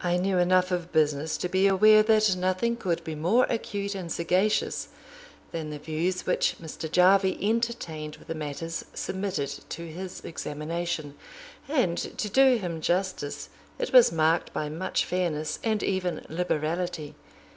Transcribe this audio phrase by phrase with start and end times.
[0.00, 4.10] I knew enough of business to be aware that nothing could be more acute and
[4.10, 4.88] sagacious
[5.52, 6.90] than the views which Mr.
[6.90, 11.14] Jarvie entertained of the matters submitted to his examination;
[11.68, 17.14] and, to do him justice, it was marked by much fairness, and even liberality.